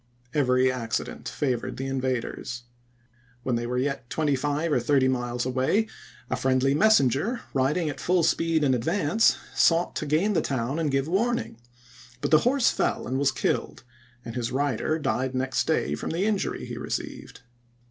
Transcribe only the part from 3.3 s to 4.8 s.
When they were yet twenty five or